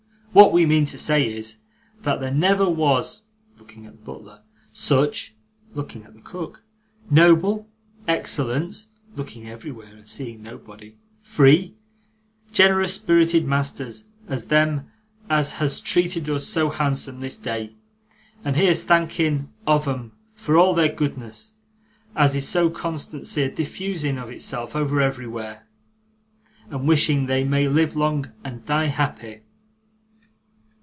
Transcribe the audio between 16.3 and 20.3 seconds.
so handsome this day. And here's thanking of 'em